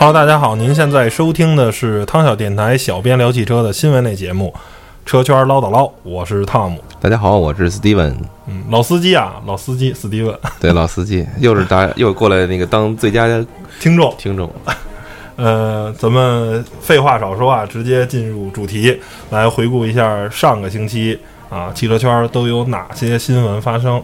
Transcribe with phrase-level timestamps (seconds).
[0.00, 4.50] Hello，大家好，您现在收听的是汤小电台小编聊汽车的新闻类节目
[5.04, 6.82] 《车圈唠叨唠》，我是汤姆。
[6.98, 8.14] 大家好，我是 Steven。
[8.46, 13.26] 嗯，老司机啊，老司机，Steven，对，老司机，又是大 又过来那个当最佳
[13.78, 14.14] 听众。
[14.16, 14.50] 听众。
[15.36, 21.20] 呃，咱们废话少说啊，直接进入主题，来回顾一下上个星期
[21.50, 24.02] 啊，汽车圈都有哪些新闻发生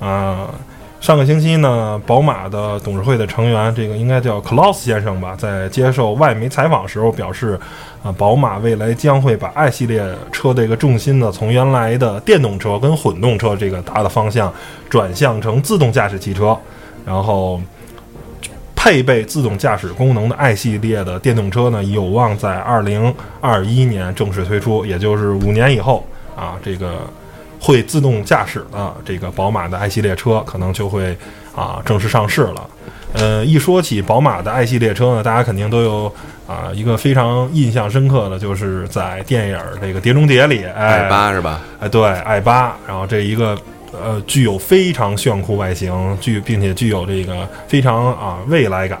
[0.00, 0.50] 啊？
[1.00, 7.58] 上个星期呢，宝马的董事会的成员，这个应该叫 Klaus 先生吧，在接受外媒采访时候表示，
[8.02, 14.52] 啊，宝马未来将会把 i 系列车这个重心呢，从原来的电动车跟混动车这个大的方向，
[14.90, 16.54] 转向成自动驾驶汽车，
[17.06, 17.58] 然后
[18.76, 26.04] 配备自动驾驶功能的 i 系列的电动车呢，有望在二零二一年正式推出，也就是五年以后
[26.36, 26.98] 啊，这个。
[27.60, 31.16] 会自动驾驶的这个宝马的 i 系列车可能就会
[31.54, 32.68] 啊正式上市了。
[33.12, 36.12] 呃，一说起宝马的 i 系列车呢，大家肯定都有
[36.46, 41.60] 啊一个非常印象深刻的，就是在电影这个《碟中谍》里，i 八是吧？
[41.80, 43.58] 哎，对，i 八，然后这一个
[43.92, 48.98] 呃具有非常炫酷外形，具并且具有这个非常啊未来感。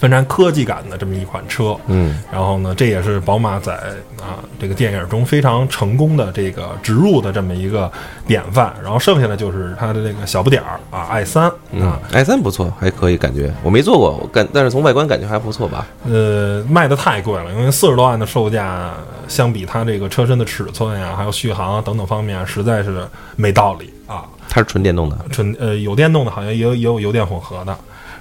[0.00, 3.74] 非常科技感的这么一款车，嗯，然后呢，这也是宝马在
[4.18, 7.92] 啊这个电影中非常成功的这个植入的这么一个
[8.26, 8.74] 典范。
[8.82, 11.44] 然后剩下的就是它的这个小不点儿啊，i 三
[11.82, 15.86] 啊，i 三不错，还可以，感觉我没坐过，我感但是从外观感觉还不错吧？
[16.08, 18.94] 呃，卖的太贵了，因为四十多万的售价，
[19.28, 24.24] 相比它这个车身的尺寸呀，还有续航等等方面，实在是没道理啊。
[24.48, 27.76] 它是纯电动的，纯呃有电动的，好像也有也有油电混合的。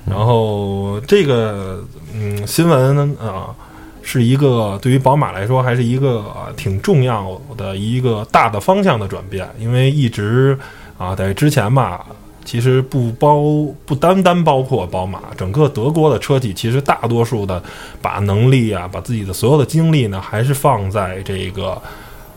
[0.09, 3.55] 然后这个嗯新闻啊，
[4.01, 6.25] 是一个对于宝马来说还是一个
[6.57, 10.57] 挺重要的一个大的方向的转变，因为一直
[10.97, 12.05] 啊在之前吧，
[12.43, 13.41] 其实不包
[13.85, 17.61] 不单单包括宝马，整个德国的车企其实大多数的
[18.01, 21.81] 把能力啊，把自己的所有的精力呢，还是放在这个。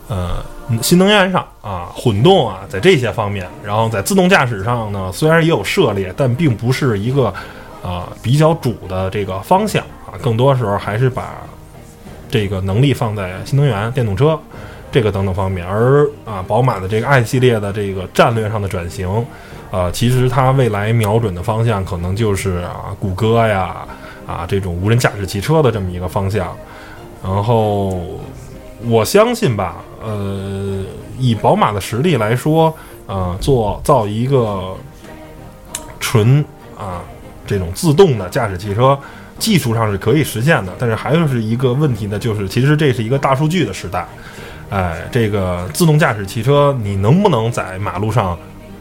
[0.08, 0.44] 呃，
[0.82, 7.32] 新能源上啊，混动啊，在这些方面，然后在自动驾驶上呢，虽然也有涉猎，但并不是一个
[7.82, 11.42] 啊比较主的这个方向啊，更多时候还是把
[12.30, 14.38] 这个能力放在新能源电动车
[14.90, 15.66] 这个等等方面。
[15.66, 19.08] 而啊，宝马的这个 i 系列的这个战略上的转型，
[19.70, 23.86] 呃，其实它未来瞄准的方向可能就是啊，谷歌呀
[24.26, 26.56] 啊这种无人驾驶汽车的这么一个方向，
[27.22, 28.00] 然后。
[28.84, 30.82] 我相信吧，呃，
[31.16, 32.74] 以宝马的实力来说，
[33.06, 34.76] 呃，做造一个
[36.00, 36.44] 纯
[36.76, 37.00] 啊
[37.46, 38.98] 这种自动的驾驶汽车，
[39.38, 40.72] 技术上是可以实现的。
[40.78, 44.06] 但是还是一个问题呢，就是其实这是一个大数据的时代，
[44.70, 48.38] 哎，这个自动驾驶汽车你能不能在马路上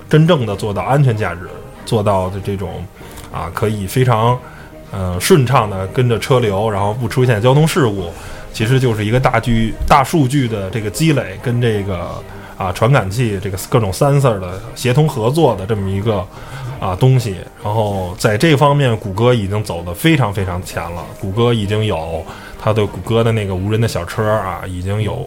[0.10, 1.50] 真正的做到安全驾驶，
[1.86, 2.86] 做到的这种
[3.32, 4.38] 啊可以非常
[4.92, 8.12] 呃顺畅的跟着车流，然后不出现交通事故。
[8.54, 12.22] 其实就是一个大据大数据的这个积累，跟这个
[12.58, 16.22] 啊传感器这个各种 sensor 的协同合作的这么一个
[16.81, 17.38] 啊东西。
[17.64, 21.06] 然后在这方面，谷歌已经走得非常非常前了。
[21.22, 22.25] 谷歌已经有
[22.59, 25.25] 它对谷歌的那个无人的小车啊，已经有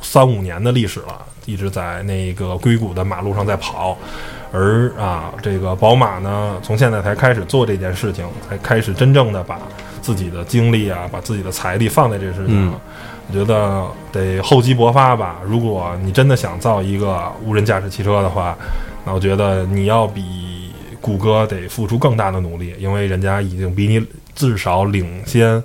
[0.00, 3.96] 三五年的历史了，一直在那个硅谷的马路上在跑。
[4.52, 9.60] 而啊，这个宝马呢，从现在才开始做这件事情，才开始真正的把。
[10.02, 12.80] 自己的精力啊，把自己的财力放在这事情上，
[13.26, 15.38] 我觉得得厚积薄发吧。
[15.44, 18.56] 如果你真的想造一个无人驾驶汽车的话，
[19.04, 20.22] 那我觉得你要比
[21.06, 25.62] 谷歌得付出更大的努力，因为人家已经比你至少领先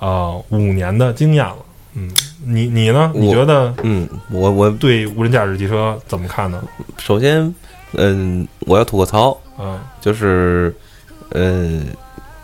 [0.00, 1.56] 啊五年的经验了。
[1.94, 2.10] 嗯，
[2.44, 3.12] 你你呢？
[3.14, 3.72] 你觉得？
[3.84, 6.60] 嗯，我我对无人驾驶汽车怎么看呢？
[6.98, 7.54] 首先，
[7.92, 10.74] 嗯，我要吐个槽，嗯，就是，
[11.30, 11.86] 嗯。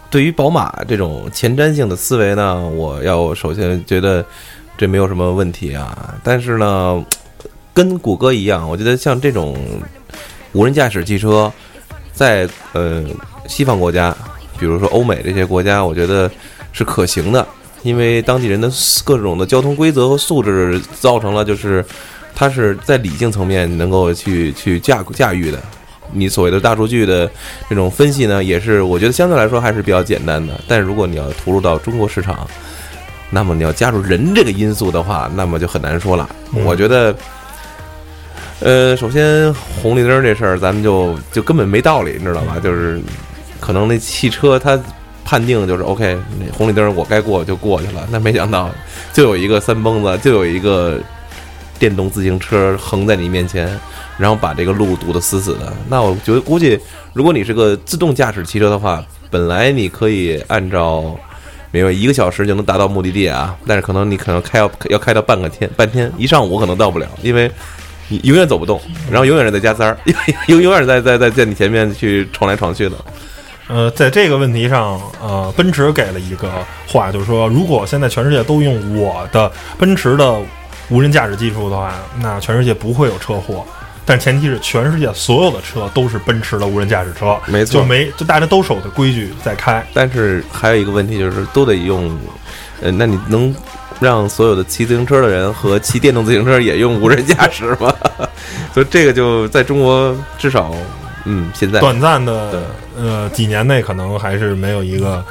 [0.09, 4.25] 对于宝马这种前瞻性的思维呢，我要首先觉得
[4.79, 6.15] 这没有什么问题啊。
[6.23, 7.05] 但是呢，
[7.75, 9.59] 跟谷歌一样，我觉得像这种
[10.53, 11.53] 无人驾驶汽车，
[12.17, 13.05] 在呃
[13.47, 14.13] 西方国家，
[14.59, 16.29] 比如说欧美这些国家，我觉得
[16.73, 17.47] 是可行的，
[17.83, 18.69] 因为当地人的
[19.05, 21.85] 各种的交通规则和素质，造成了就是
[22.35, 25.63] 它是在理性层面能够去去驾驾驭的。
[26.13, 27.31] 你所谓的大数据的
[27.69, 30.59] 这种分析呢，也是我觉得相对来说还是比较简单的。
[30.67, 32.49] 但如果你要投入到中国市场，
[33.29, 36.29] 那么你要加入人这个因素的话，那么就很难说了。
[36.65, 37.13] 我觉得，
[38.61, 42.59] 呃，首先红绿灯这事儿，咱们就就根本没道理，你知道吧？
[42.63, 43.01] 就是
[43.61, 44.79] 可能那汽车它
[45.25, 48.07] 判定就是 OK，那红绿灯我该过就过去了。
[48.11, 48.71] 那没想到
[49.13, 50.99] 就有一个三蹦子，就有一个
[51.79, 53.79] 电动自行车横在你面前。
[54.19, 56.81] 然后把这个路堵得死死的，那我觉得估计，
[57.13, 61.15] 如果你是个自动驾驶汽车的话，本来你可以按照
[61.71, 67.51] 明白，一个小时就能达到目的地啊，但是可能你可能开要要开到半个天，半天一上午可能到不了，因为
[68.09, 68.81] 你永远走不动，
[69.11, 69.97] 然后永远是在加塞儿，
[70.47, 72.97] 永永远是在在在在你前面去闯来闯去的。
[73.69, 76.49] 呃，在这个问题上，呃，奔驰给了一个
[76.87, 80.37] 话，就是说，如果现在全世界都用我的奔驰的
[80.89, 83.65] 无人驾驶技术的话，那全世界不会有车祸。
[84.09, 89.85] 但前提是全世界所有的车都是奔驰的无人驾驶车，没错就没就大家都守着规矩在开。
[89.93, 92.17] 但是还有一个问题就是，都得用，
[92.81, 93.53] 呃，那你能
[94.01, 97.95] 让所有的骑自行车的人和骑电动自行车也用无人驾驶吗？
[98.73, 100.75] 所以这个就在中国至少，
[101.25, 102.63] 嗯，现在短暂的
[102.97, 105.25] 呃几年内可能还是没有一个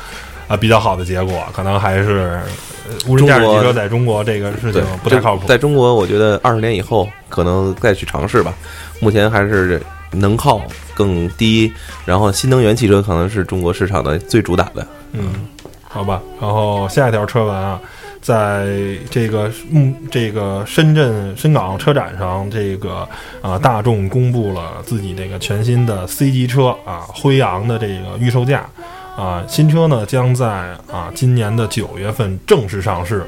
[0.48, 2.42] 啊、比较好的结果，可能还是、呃
[3.08, 5.48] 无人驾驶汽车在中国这个事情不太靠谱。
[5.48, 8.54] 在中国，我觉得二十年以后可能再去尝试吧。
[9.00, 9.82] 目前还是
[10.12, 10.62] 能耗
[10.94, 11.74] 更低，
[12.06, 14.86] 然后新能源汽车可能是中国市场的最主打的。
[15.14, 15.34] 嗯，
[15.82, 16.22] 好吧。
[16.40, 17.82] 然后下一条车文啊，
[18.26, 23.08] 在这个嗯这个深圳深港车展上，这个
[23.40, 28.68] 啊大众公布了自己这个全新的 C 级车啊辉昂的这个预售价
[29.16, 30.48] 啊，新车呢将在
[30.92, 33.24] 啊今年的九月份正式上市。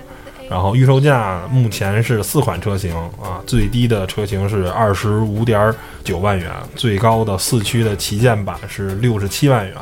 [0.49, 5.71] 然后预售价目前是四款车型啊，最低的车型是二十五点
[6.03, 9.75] 九万元，最高的四驱的旗舰版是六十七万元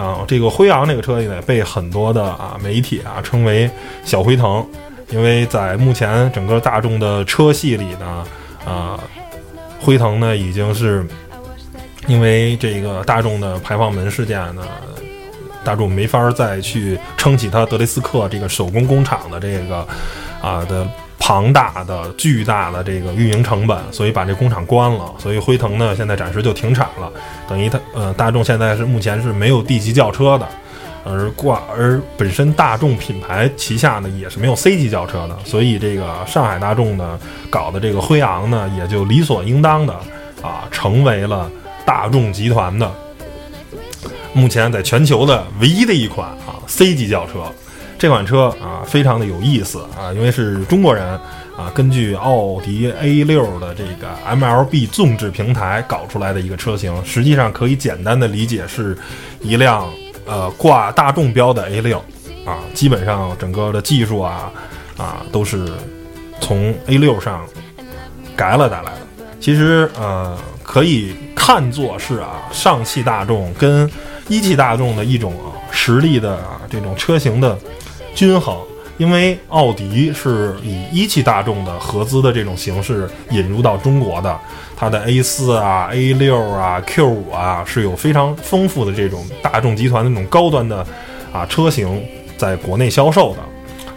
[0.00, 0.24] 啊。
[0.26, 3.70] 这个辉昂这个车呢，被很多的啊媒体啊称为
[4.04, 4.66] “小辉腾”，
[5.10, 8.24] 因为在目前整个大众的车系里呢，
[8.64, 8.98] 啊，
[9.80, 11.06] 辉腾呢已经是
[12.06, 14.62] 因为这个大众的排放门事件呢，
[15.62, 19.86] 大众没法再去撑起它德雷斯克这个手工工厂的这个
[20.40, 20.86] 啊的
[21.30, 25.14] 庞大的、巨大的这个运营成本，所以把这工厂关了。
[25.16, 27.08] 所以辉腾呢现在暂时就停产了，
[27.48, 30.48] 等于它呃大众现在是目前是没有 D 级轿车的。
[31.04, 37.16] 而挂而本身大众品牌旗下呢也是没有 C 级轿车的，所以这个上海大众呢
[37.48, 39.94] 搞的这个辉昂呢也就理所应当的
[40.42, 41.48] 啊成为了
[41.86, 42.92] 大众集团的
[44.32, 47.44] 目前在全球的唯一的一款啊 C 级轿车。
[48.00, 51.06] 这款车啊非常的有意思啊，因为是中国人
[51.54, 58.96] 啊根据奥迪 A 六的这个 MLB 纵置平台搞出来的一个车型，实际上可以简单的理解是
[59.42, 59.86] 一辆。
[60.26, 61.98] 呃，挂大众标的 A 六
[62.46, 64.52] 啊，基本上整个的技术啊
[64.96, 65.66] 啊都是
[66.40, 67.44] 从 A 六上
[68.36, 68.98] 改了下来的。
[69.40, 73.90] 其实呃，可以看作是啊，上汽大众跟
[74.28, 75.34] 一汽大众的一种
[75.72, 76.38] 实力的、
[76.70, 77.58] 这种车型的
[78.14, 78.56] 均衡。
[78.98, 84.38] 因为奥迪是以一汽大众的合资的这种形式引入到中国的，
[84.76, 90.86] 它的 A 四啊、A 六啊、Q 五啊是有非常丰富的这种大众集团的那种高端的
[91.32, 92.04] 啊车型
[92.36, 93.38] 在国内销售的，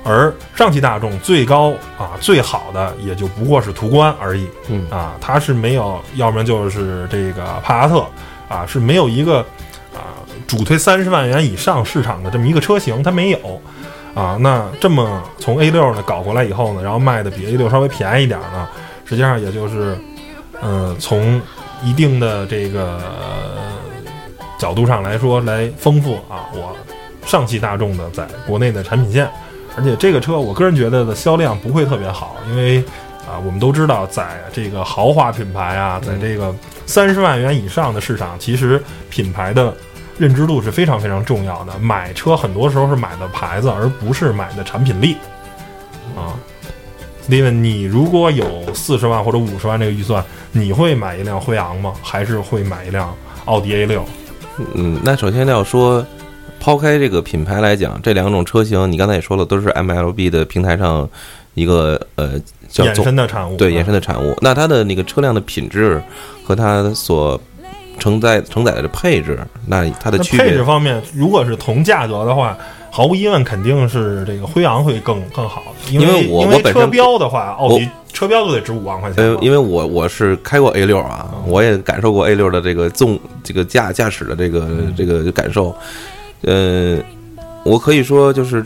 [0.06, 8.06] 而上汽大众最高啊最好的也就不过是途观而已，嗯啊，它是没有，要不然就是这个帕萨特
[8.48, 9.40] 啊，是没有一个
[9.94, 10.16] 啊
[10.48, 13.62] 主推三十万元以上市场的这么一个车型，它没有。
[14.16, 18.70] 啊，那这么从 A 六呢搞过来以后呢，然后卖的比 A 六稍微便宜一点呢，
[19.06, 19.98] 实际上也就是，
[20.62, 21.42] 呃，从
[21.84, 23.00] 一定的这个、
[24.60, 26.78] 角度上来说，来丰富啊我
[27.26, 29.28] 上汽大众的在国内的产品线，
[29.76, 32.78] 而且这个车我个人觉得的销量不会特别好，因为
[33.28, 36.54] 啊我们都知道，在这个豪华品牌啊，在这个
[36.86, 39.74] 三十万元以上的市场，其实品牌的。
[40.18, 41.78] 认知度是非常非常重要的。
[41.80, 45.18] 买车很多时候是买的牌子，而不是买的产品力。
[46.16, 46.38] 啊
[47.28, 51.94] ，Steven，你如果有四十万或者五十万这个预算，你会买一辆辉昂吗？
[52.02, 53.14] 还是会买一辆
[53.46, 54.06] 奥迪 A 六？
[54.76, 56.06] 嗯，那首先要说，
[56.60, 61.10] 抛开这个品牌来讲，这两种车型你刚才也说了，都是 MLB 的平台上
[61.56, 62.40] 一个呃
[62.70, 64.38] 叫衍总生的产物，对衍生的产物。
[64.42, 66.00] 那它的那个车辆的品质
[66.46, 67.40] 和它所
[68.00, 72.58] 承载承载的配置，那它的区别配置方面，如果是同价格的话，
[72.92, 85.76] 毫无疑问肯定是这个辉昂会更更好，因因为为因为我我本身车标的话，奥迪车标都得值五万块钱因为我我是开过 A 六啊，我也感受过 A 六的这个纵这个驾驾驶的这个这个感受，
[86.42, 87.00] 呃，
[87.64, 88.64] 我可以说就是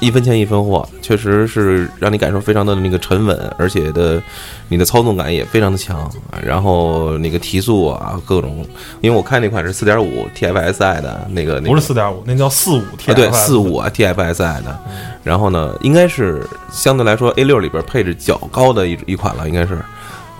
[0.00, 4.22] 一分钱一分货，确实是让你感受非常的那个沉稳，而且的
[4.68, 6.10] 你的操纵感也非常的强，
[6.44, 8.66] 然后那个提速啊各种，
[9.00, 13.10] 因为我开那款是四点五 TFSI 的那个那个不是四点五，那叫四五 T。
[13.10, 14.78] 啊，对，四五啊 TFSI 的，
[15.22, 19.74] 然后呢，应该是相对来说 A 六里边配置较高的一一款了，应该是。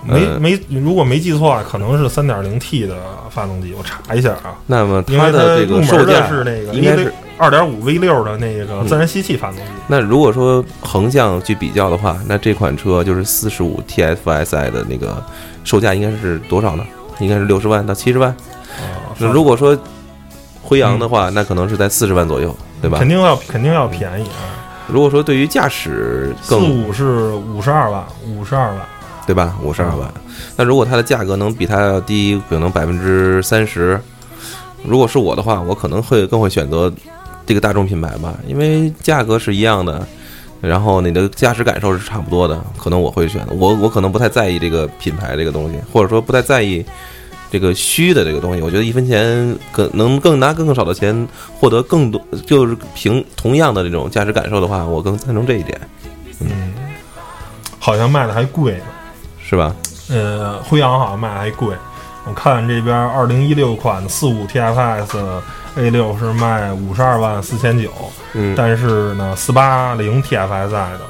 [0.09, 2.95] 呃没没，如果没记错啊，可能是三点零 T 的
[3.29, 4.55] 发动机，我查一下啊。
[4.65, 9.63] 那么它的这个售价是那个应该是六二点五 V 六的那个自然吸气发动机。
[9.87, 15.23] 那如果说横向去比较的话，那这款车就是四十五 TFSI 的那个
[15.63, 16.83] 售价应该是多少呢？
[17.19, 18.29] 应该是六十万到七十万。
[18.31, 19.77] 啊，那如果说
[20.61, 23.07] 辉昂的话，那可能是在四十万左右，对吧肯？
[23.07, 24.57] 定要肯定要便宜啊。
[24.87, 28.77] 如果说对于驾驶四更五是五十二万，五十二万。
[29.25, 29.57] 对吧？
[29.61, 30.09] 五十二万。
[30.55, 33.99] 那如果它的价格能比它要低，可能百分之三十，
[34.85, 36.89] 如果是我的话，我可能会更会选择
[37.47, 40.05] 这个大众品牌吧，因为价格是一样的，
[40.61, 46.85] 然后你的驾驶感受是差不多的，可能我会选我我可能不太在意这个品牌这个东西，或者说不太在意
[47.49, 48.61] 这个虚的这个东西。
[48.61, 51.27] 我觉得一分钱可能更拿更少的钱
[51.59, 55.79] 获得更多，就是凭同样的这种驾驶感受的话，我更赞成这一点，
[56.41, 56.73] 嗯，
[57.79, 58.83] 好像卖的还贵呢。
[59.49, 59.73] 是吧？
[60.09, 61.73] 呃，辉昂好像卖的还贵。
[62.25, 65.17] 我看这边二零一六款的四五 TFS
[65.77, 67.91] A 六是卖五十二万四千九，
[68.33, 71.01] 嗯，但是呢，四八零 TFSI 的。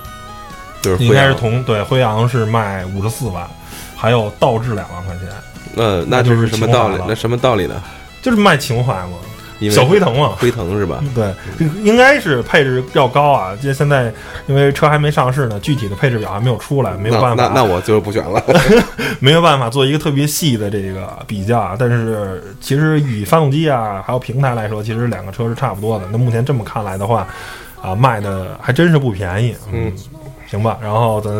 [0.84, 3.50] 应就是辉昂该是同对辉昂是卖五十四万，
[3.96, 5.28] 还有倒置两万块钱，
[5.74, 7.02] 那那就是是什么道理？
[7.08, 7.82] 那什么道理呢？
[8.22, 9.18] 就是卖情怀嘛，
[9.60, 10.30] 因为小辉腾嘛。
[10.38, 11.04] 辉腾是吧？
[11.16, 11.34] 对，
[11.84, 13.58] 应该是配置要高啊。
[13.62, 14.12] 这现在
[14.48, 17.44] 因为车还没上市呢，具体的配置表还没有出来，没有办法。
[17.44, 18.42] 那那我就不选了。
[19.20, 21.76] 没有办法做一个特别细的这个比较啊。
[21.78, 26.06] 但是其实以发动机啊还有平台来说，其实两个车是差不多的。
[26.12, 27.28] 那目前这么看来的话，
[27.82, 29.56] 啊卖的还真是不便宜。
[29.74, 29.92] 嗯，
[30.48, 31.32] 行吧，然后咱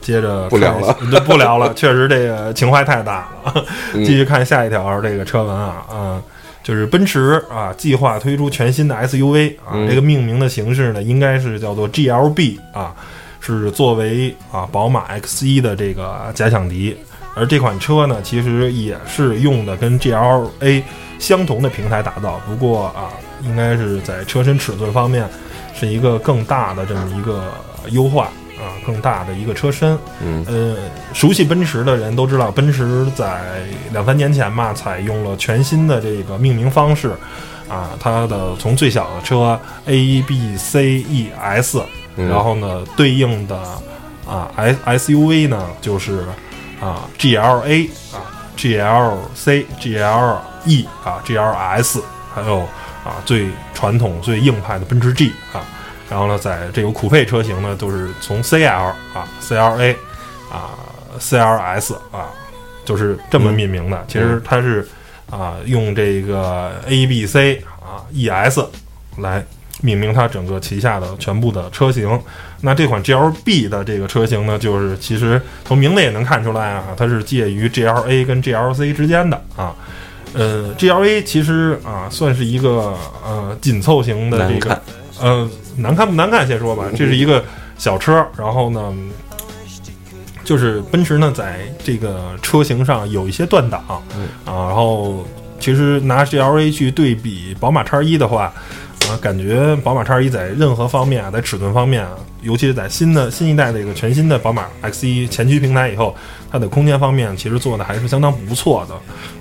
[0.00, 1.72] 接着不聊了就，不聊了。
[1.74, 3.64] 确实这个情怀太大了。
[3.94, 6.22] 嗯继续看下一条这个车文啊，啊。
[6.68, 12.94] 就是奔驰啊，计划推出全新的 SUV 啊，嗯这个命名的形式呢，应该是叫做 GLB 啊，
[13.40, 16.94] 是作为啊宝马 X1 的这个假想敌。
[17.34, 20.82] 而这款车呢，其实也是用的跟 GLA
[21.18, 25.26] 相同的平台打造，不过啊，应该是在车身尺寸方面
[25.72, 27.44] 是一个更大的这么一个
[27.92, 29.98] 优化啊，更大的一个车身。
[30.20, 30.76] 嗯呃，
[31.14, 33.62] 熟悉奔驰的人都知道，奔驰在
[33.92, 37.10] 两三年前嘛，采用了全新的这个命名方式，
[37.68, 41.80] 啊，它的从最小的车 A B C E S，
[42.16, 43.56] 嗯然后呢，对应的
[44.26, 46.24] 啊 S S U V 呢就是
[46.80, 48.18] 啊 G L A 啊
[48.56, 52.02] G L C G L E 啊 G L S，
[52.34, 52.60] 还有
[53.04, 55.62] 啊最传统最硬派的奔驰 G 啊。
[56.10, 59.94] 然后呢，在这个酷配车型呢，就是从 CL 啊、CLA
[60.50, 60.78] 啊、
[61.18, 62.30] CLS 啊，
[62.84, 64.04] 就是这么命名的。
[64.08, 64.88] 其实它是
[65.30, 68.60] 啊，用这个 A、B、C 啊、ES
[69.18, 69.44] 来
[69.82, 72.20] 命名它整个旗下的全部的车型。
[72.62, 79.74] 那这款 GLB 的这个车型呢，就是其实从名字也能看出来啊，它是介于 GLA 跟 GLC 之间的啊。
[80.34, 84.82] 呃，GLA 其实啊，算是一个呃紧凑型的这个，
[85.20, 85.48] 呃，
[85.78, 87.42] 难看不难看先说吧，这是一个
[87.76, 88.92] 小车，然后呢，
[90.44, 93.82] 就是奔驰呢在这个车型上有一些断档，
[94.16, 94.28] 嗯。
[94.44, 95.26] 啊，然后
[95.60, 98.52] 其实拿 GLA 去对比宝马叉一的话，
[99.08, 102.10] 啊，感觉宝马叉一在任何方面啊，在尺寸方面啊，
[102.42, 106.14] 尤其是在新的新一代的一个全新的宝马 X1 前驱平台以后，
[106.50, 108.94] 它的空间方面其实做的还是相当不错的，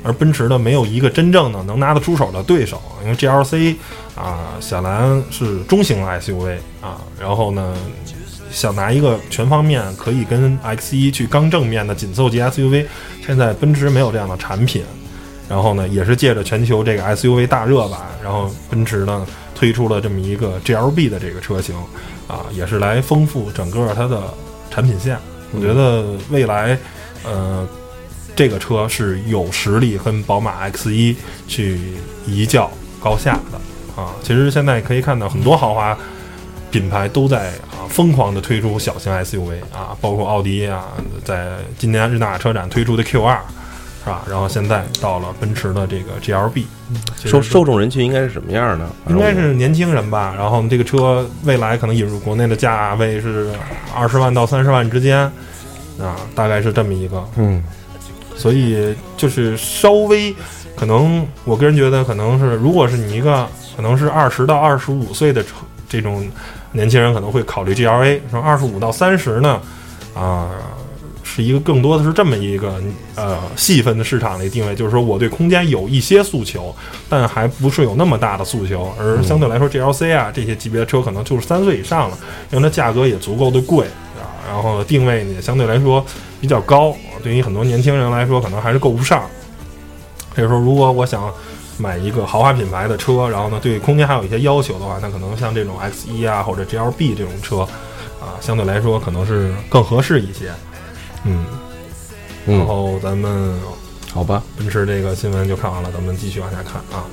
[0.04, 3.76] 而奔驰呢没有一个真正的能拿得出手的对手，因为 GLC
[4.16, 7.76] 啊，小蓝是中型 SUV 啊，然后呢，
[8.50, 12.86] 想拿一个全方面可以跟 X1 去刚正面的紧凑级 SUV，
[13.26, 14.84] 现在奔驰没有这样的产品。
[15.50, 19.26] 然后呢，也是借着全球这个 SUV 大热吧，然后奔驰呢
[19.56, 21.76] 推出了这么一个 GLB 的这个车型，
[22.28, 24.34] 啊，也是来丰富整个它的
[24.70, 25.18] 产品线。
[25.54, 26.78] 我觉得未来，
[27.24, 27.66] 呃，
[28.36, 31.16] 这个车是有实力跟宝马 X1
[31.48, 31.80] 去
[32.26, 34.14] 一较高下的啊。
[34.22, 35.98] 其实现在可以看到很多豪华
[36.70, 40.90] 品牌都在啊疯狂的推出小型 SUV 啊，包括奥迪啊，
[41.24, 43.38] 在今年日内瓦车展推出的 Q2 是
[44.08, 44.24] 吧？
[44.30, 46.66] 然后现在到了奔驰的这个 GLB，
[47.24, 48.88] 受受众人群应该是什么样的？
[49.10, 50.34] 应该是年轻人吧。
[50.38, 53.52] 然后这个车未来可能引入国内的价位是
[53.96, 55.20] 二十万到三十万之间
[56.00, 57.24] 啊，大概是这么一个。
[57.36, 57.64] 嗯
[58.36, 60.32] 所以就是稍微
[60.76, 65.56] 可能，我个人觉得可能是，如果是你一个可能是二十到二十五岁的车
[65.90, 66.24] 这种
[66.72, 68.20] 年轻人，可能会考虑 GLA。
[68.30, 69.60] 说二十五到三十呢，
[70.14, 70.50] 啊、
[71.30, 72.82] 是一个更多的是这么一个
[73.16, 76.74] 呃细分的市场的定位，就是说我对空间有一些诉求，
[77.10, 78.92] 但还不是有那么大的诉求。
[78.98, 82.18] 而相对来说，GLC 啊这些级别的车可能就是三岁以上了，
[82.52, 86.04] 因为它价格也足够的贵啊，然后定位呢也相对来说
[86.40, 89.24] 比较高，对于很多年轻人来说可能还是够不上。
[90.34, 91.32] 所以说，如果我想
[91.78, 97.60] 买一个豪华品牌的车，然后呢对空间还有一些要求的话，那可能像这种 X 一啊或者 GLB 这种车
[98.22, 100.52] 啊，相对来说可能是更合适一些。
[101.28, 101.46] 嗯，
[102.46, 103.54] 然嗯，后咱们
[104.12, 107.06] 好吧，奔驰这个新闻就看完了，咱们继续往下看啊。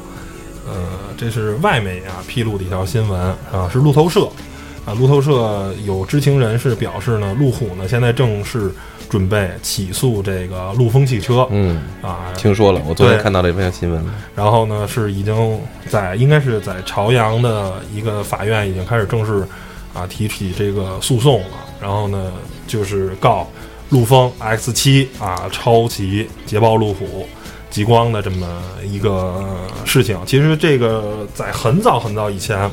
[0.67, 0.75] 呃，
[1.19, 3.21] 这是外媒啊披露的一条新闻
[3.53, 4.29] 啊，是路透社
[4.87, 4.95] 啊。
[4.95, 8.73] 路透社有知情人士表示呢，路虎呢现在正式
[9.11, 14.03] 准备起诉这个陆风汽车嗯，啊，听说了，我昨天看到这篇新闻，
[14.35, 19.47] 然后呢是已经在应该是在朝阳的一个法院已经开始正式
[19.93, 21.59] 啊提起这个诉讼了。
[21.79, 22.33] 然后呢
[22.67, 23.47] 就是告
[23.91, 27.29] 陆风 X 七啊抄袭捷豹路虎
[27.71, 29.45] 极光的这么一个
[29.85, 30.19] 事情。
[30.27, 32.71] 其实这个在很早很早以前。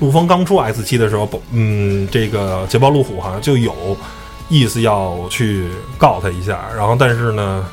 [0.00, 3.96] 陆风刚出 X 七的时候，嗯，这个捷豹路虎好像就有
[4.48, 7.64] 意思要去告他一下，然后但是呢，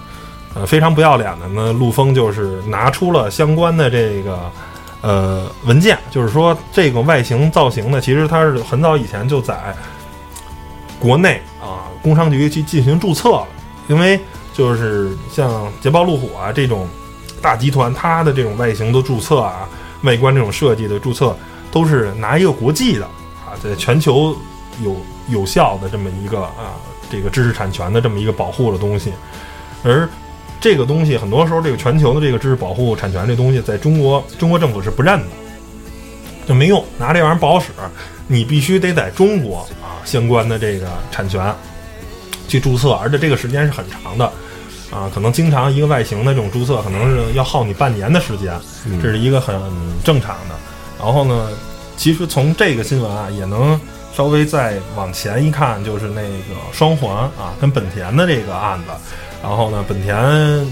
[0.53, 4.51] 呃，非常不要脸的呢，陆风就是拿出了相关的这个
[5.01, 9.75] 呃文件，就是说这个外形造型呢，其实它是很早以前就在
[10.99, 13.47] 国内啊工商局去进行注册了，
[13.87, 14.19] 因为
[14.53, 16.87] 就是像捷豹路虎啊这种
[17.41, 19.69] 大集团，它的这种外形的注册啊，
[20.03, 21.35] 外观这种设计的注册，
[21.71, 24.35] 都是拿一个国际的啊，在全球
[24.83, 24.95] 有
[25.29, 26.75] 有效的这么一个啊
[27.09, 29.13] 这个知识产权的这么一个保护的东西，
[29.83, 30.07] 而
[30.59, 35.27] 这个东西很多时候，这个全球的这个知识保护产权这东西，在中国中国政府是不认的，
[36.47, 37.69] 就没用，拿这玩意儿不好使。
[38.31, 41.53] 你必须得在中国啊相关的这个产权
[42.47, 44.25] 去注册，而且这个时间是很长的
[44.89, 48.57] 啊，可能经常一个外形的这种注册，可能是要耗你半年的时间，
[49.03, 49.53] 这是一个很
[50.01, 50.55] 正常的。
[50.97, 51.49] 然后呢，
[51.97, 53.77] 其实从这个新闻啊，也能
[54.13, 58.85] 稍微再往前一看，就是那个双环啊跟本田的这个案子。
[59.43, 60.15] 然后呢，本田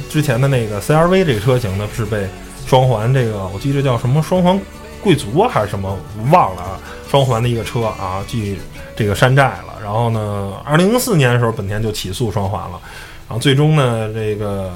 [0.09, 2.25] 之前的那个 CRV 这个车型呢，是被
[2.65, 4.57] 双环这个我记得叫什么双环
[5.01, 5.97] 贵族还是什么
[6.31, 8.57] 忘了啊，双环的一个车啊，去
[8.95, 9.73] 这个山寨了。
[9.81, 12.79] 然后呢，二零零四年的时候，本田就起诉双环了。
[13.27, 14.71] 然后最终呢，这个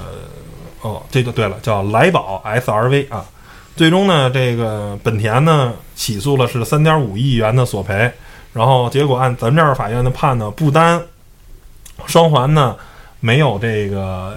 [0.82, 3.26] 哦，这就对了，叫来宝 SRV 啊。
[3.76, 8.12] 最终呢，这个本田呢起诉了是三点五亿元的索赔，
[8.54, 11.02] 然后结果按咱们这儿法院的判呢，不单
[12.06, 12.76] 双环呢
[13.20, 14.36] 没有这个、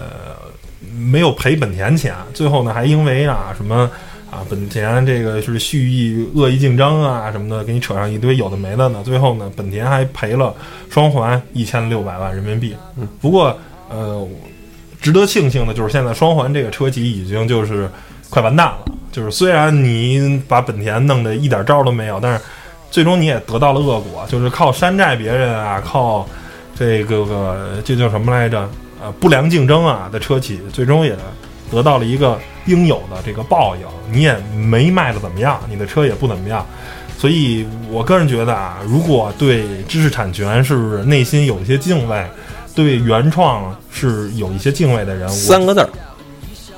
[0.91, 3.91] 没有赔本田钱，最后呢还因为啊什么
[4.31, 10.55] 啊本田这个是蓄意恶意竞争啊什么的，给你扯上一堆有的没的呢，最后呢本田还赔了
[10.91, 12.75] 双环一千六百万人民币。
[12.97, 13.57] 嗯，不过
[13.89, 14.27] 呃
[15.01, 17.89] 值得庆幸的就是现在双环这个车企已经就是
[18.29, 18.79] 快完蛋了。
[19.13, 22.45] 就是虽然你把本田弄得一点招都没有，但是
[22.91, 26.29] 最终你也得到了恶果，就是靠山寨别人啊，靠
[26.75, 28.69] 这个个这叫什么来着？
[29.01, 31.17] 呃，不良竞争啊的车企，最终也
[31.71, 33.83] 得到了一个应有的这个报应。
[34.11, 36.65] 你也没卖的怎么样，你的车也不怎么样，
[37.19, 42.25] 所以我个人觉得啊，如果对知识产权是内心有一些敬畏，
[42.75, 45.89] 对原创是有一些敬畏的人，我三个字儿，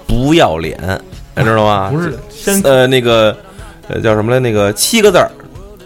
[0.07, 0.79] 不要脸，
[1.37, 1.91] 你知道吗？
[1.93, 3.37] 不是先呃那个
[3.89, 4.41] 呃叫什么来？
[4.41, 5.31] 那个七个字儿，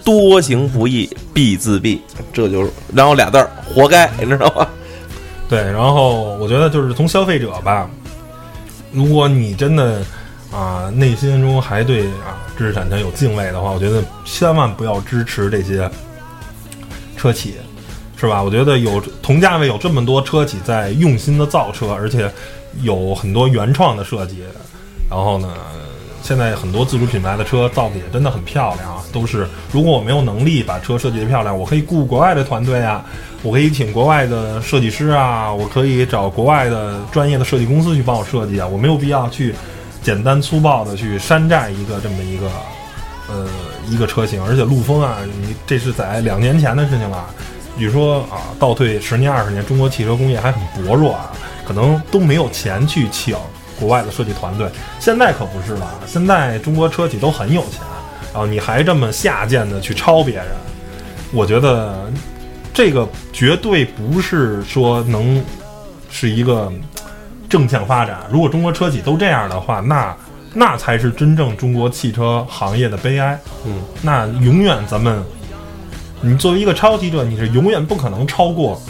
[0.04, 1.98] 多行不义必自毙，
[2.32, 4.66] 这就是然后俩字儿，活该，你知道吗？
[5.48, 7.90] 对，然后我觉得就是从消费者吧，
[8.92, 10.02] 如果你真的
[10.52, 15.90] 啊内心中还对啊知识产权有敬畏的话，我觉得千万不要支持这些
[17.16, 17.54] 车企，
[18.16, 18.42] 是吧？
[18.42, 22.30] 我觉得有同价位有这么多车企在用心的造车，而且
[22.82, 24.44] 有很多原创的设计，
[25.10, 25.48] 然后呢。
[26.32, 33.04] 现在很多自主品牌的车造的也真的很漂亮啊，都是如果我没有能力把车设计的漂亮，我可以雇国外的团队啊，
[33.42, 39.54] 我可以请国外的设计师啊，我可以找国外的专业的设计公司去帮我设计啊，我没有必要去
[40.02, 42.50] 简单粗暴的去山寨一个这么一个
[43.28, 43.46] 呃
[43.86, 47.26] 一个车型，而且陆风啊，你这是在两年前的事情了，
[47.76, 51.30] 比如说啊，倒退十年二十年，中国汽车工业还很薄弱啊，
[51.68, 53.36] 可能都没有钱去请
[53.78, 54.68] 国外的设计团队，
[55.00, 57.80] 现在可不是了，现在中国车企都很有钱，
[58.32, 60.46] 然后你还这么下贱的去抄别人，
[61.32, 62.10] 我觉得
[62.72, 65.42] 这个绝对不是说能
[66.10, 66.72] 是一个
[67.48, 68.20] 正向发展。
[68.30, 70.16] 如果中国车企都这样的话，那
[70.54, 73.38] 那才是真正中国汽车行业的悲哀。
[73.66, 75.22] 嗯，那永远咱们，
[76.20, 78.80] 你作为一个抄袭者，你是永远不可能超过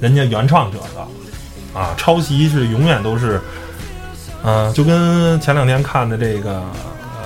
[0.00, 1.94] 人家原创者的啊！
[1.96, 3.40] 抄袭是永远都是。
[4.44, 7.22] 嗯、就跟前两天看的这个呃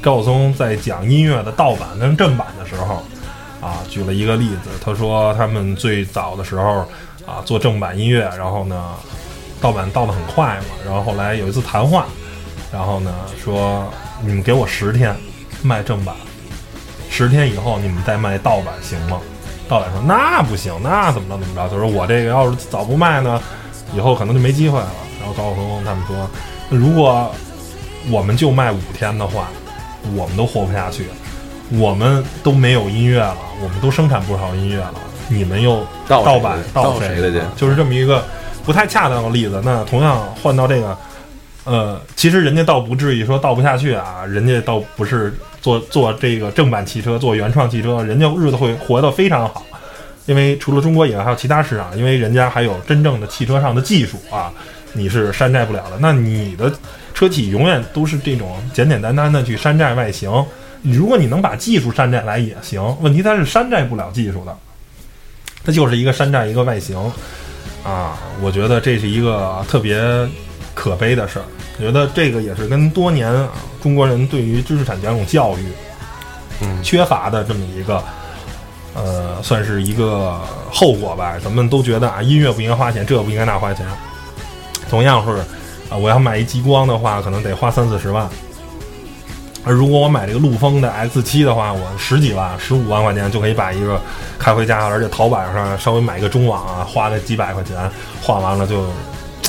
[0.00, 3.02] 高晓松在讲音乐的盗版跟正版的时候，
[3.60, 6.88] 啊，举了一个例子，他说他们最早的时候
[7.26, 8.94] 啊做正版音乐，然后呢
[9.60, 12.06] 盗版盗的很快嘛，然后后来有一次谈话，
[12.72, 13.12] 然后呢
[13.44, 13.86] 说
[14.22, 15.14] 你们给我十天
[15.62, 16.14] 卖正版，
[17.10, 19.20] 十天以后你们再卖盗版行吗？
[19.68, 21.68] 盗版说那不行，那怎么着怎么着？
[21.68, 23.38] 他说我这个要是早不卖呢，
[23.94, 24.88] 以后可能就没机会了。
[25.32, 26.28] 高晓松他们说，
[26.70, 27.30] 如果
[28.10, 29.48] 我们就卖五天的话，
[30.16, 31.06] 我们都活不下去，
[31.70, 34.94] 我们都没有音乐了，我们都生产不少音乐了，
[35.28, 37.40] 你们又盗盗版盗盗谁的去？
[37.56, 38.24] 就是这么一个
[38.64, 39.60] 不太恰当的例子。
[39.64, 40.96] 那同样换到这个，
[41.64, 49.64] 呃，其实人家倒不至于说倒不下去啊，人家倒不是做做这个正版汽车，做原创汽车，人家日子会活得非常好。
[50.26, 54.52] 因为除了中国以外，还有其他市场，因为人家还有真正的汽车上的技术啊，
[54.92, 55.98] 你是山寨不了的。
[56.00, 56.72] 那你的
[57.14, 60.30] 车企永远都是这种简简单单的去山寨外形。
[60.82, 64.56] 如果你能把技术山寨来也行，问题它是山寨不了技术的，
[65.64, 66.96] 它就是一个山寨一个外形
[67.84, 68.18] 啊。
[68.40, 70.00] 我觉得这是一个特别
[70.74, 71.44] 可悲的事儿。
[71.78, 73.50] 我觉得这个也是跟多年啊
[73.82, 75.66] 中国人对于知识产权这种教育，
[76.62, 78.02] 嗯缺乏的这么一个。
[78.94, 80.40] 呃，算是一个
[80.72, 81.36] 后果吧。
[81.44, 83.86] 咱们都觉得啊，音乐不应该花钱，这不应该那花钱。
[84.88, 85.38] 同样是
[85.90, 88.28] 啊，我要买一极光的话，可能得花三四十万。
[89.64, 94.00] 而如果我买这个陆风的 X 七的话，我十几万、十五万块钱就可以把一个
[94.38, 97.76] 开回家，而且淘宝上稍微买一个中网啊，花个几百块钱，
[98.22, 98.84] 换完了就，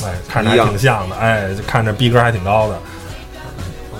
[0.04, 2.78] 哎，看着还挺像的，哎，看着逼格还挺高的。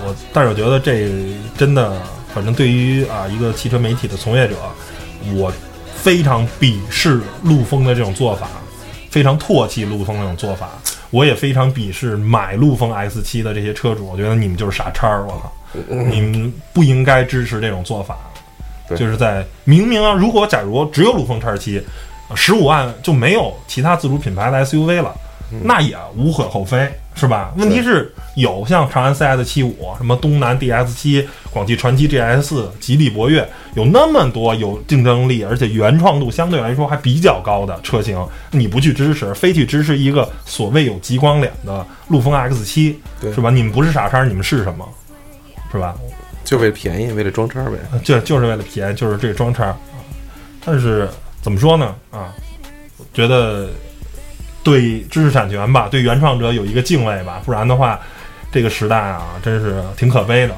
[0.04, 1.10] 我但是我觉得这
[1.56, 1.92] 真的，
[2.34, 4.56] 反正对于啊一个汽车媒体的从业者。
[5.34, 5.52] 我
[5.94, 8.48] 非常鄙视陆风的这种做法，
[9.10, 10.70] 非常唾弃陆风那种做法。
[11.10, 15.24] 我也非常鄙视买陆风 X 七的这些车主，我觉得你们就是傻叉儿！
[15.26, 15.52] 我靠，
[15.94, 18.16] 你们不应该支持这种做法。
[18.96, 21.80] 就是在明明啊，如果假如只有陆风叉七，
[22.34, 25.14] 十五万就没有其他自主品牌的 SUV 了，
[25.62, 27.52] 那也无可厚非，是吧？
[27.56, 38.18] 问题是有像长安 CS 七五、什么东南 DS 七、广汽传祺 GS 四、吉利博越，有那么多有竞争力而且原创度相对来说还比较高的车型，
[38.52, 43.50] 你不去支持，非去支持一个所谓有极光脸的陆风 X 七，是吧？
[43.50, 44.88] 你们不是傻叉，你们是什么？
[45.70, 45.94] 是吧？
[46.42, 47.78] 就为了便宜，为了装叉呗。
[48.02, 49.76] 就就是为了便宜，就是这个装叉。
[50.64, 51.08] 但是
[51.42, 51.94] 怎么说呢？
[52.10, 52.32] 啊，
[53.12, 53.68] 觉得
[54.62, 57.98] 对知识产权吧，对原创者有一个敬畏吧，不然的话，
[58.52, 60.54] 这个时代啊，真是挺可悲的。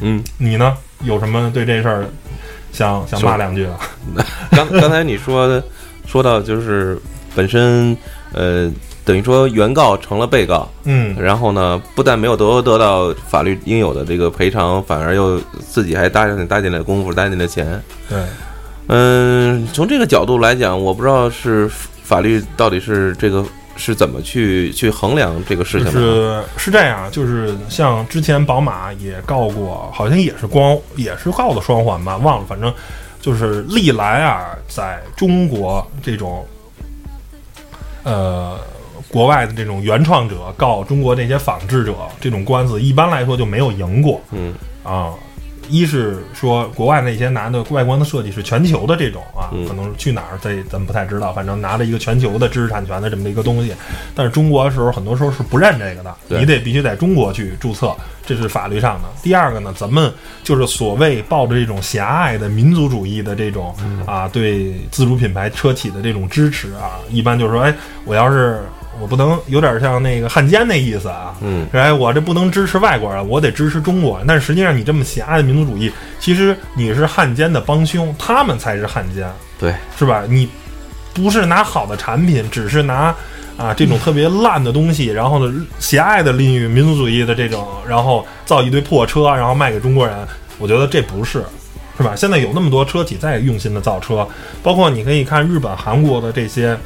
[0.00, 0.76] 嗯，你呢？
[1.02, 2.06] 有什么对这事儿
[2.72, 3.76] 想想骂两句的？
[4.50, 5.62] 刚刚才你说
[6.06, 6.98] 说到就是
[7.34, 7.96] 本身
[8.32, 8.70] 呃。
[9.06, 17.78] 等于说，原告成了被告，嗯，然后呢，不但没有得得到法律应有的这个赔偿，反而又自己还搭进搭进来功夫，搭进来钱。
[18.08, 18.18] 对，
[18.86, 21.70] 嗯，从这个角度来讲，我不知道是
[22.04, 25.92] 法律到底是这个是怎么去去衡量这个事情的。
[25.92, 32.72] 是是这样，就是像之前宝马也告过，好像也是光也是告的双环吧，忘了，反正
[33.20, 36.46] 就是历来啊，在中国这种，
[38.04, 38.56] 呃。
[39.10, 44.20] 国外的这种原创者告中国这些仿制者，这种官司一般来说就没有赢过。
[44.32, 45.12] 嗯啊，
[45.68, 53.74] 一是说国外那些拿的外观的设计是全球的这种啊，可能去哪儿这咱们不太知道，反正拿了一个全球的知识产权的这么一个东西。
[54.14, 57.94] 但是中国的时候很多时候是不认这个的，你得必须在中国去注册，
[58.26, 59.08] 这是法律上的。
[59.22, 63.74] 第二个呢，咱们就是所谓抱着这种狭隘的民族主义的这种
[64.06, 67.74] 啊，对自主品牌车企的这种支持啊，一般就是说，哎，
[68.04, 68.62] 我要是。
[69.00, 74.26] 我不能有点像那个汉奸那意思啊，嗯，哎，我这不能支持外国人，我得支持中国人。
[74.26, 79.28] 但实际上，你这么狭隘的民族主义，其实你是汉奸的帮凶，他们才是汉奸，
[79.58, 80.22] 对，是吧？
[80.28, 80.48] 你
[81.12, 83.14] 不是拿好的产品，只是拿
[83.56, 90.16] 啊这种特别烂的东西，然后呢狭隘的利用民族主义的这种，然后造一堆破车，然后卖给中国人。
[90.58, 91.44] 我觉得这不是，
[91.96, 92.14] 是吧？
[92.16, 94.26] 现在有那么多车企在用心的造车，
[94.62, 96.78] 包括你可以看日本、韩国的这些。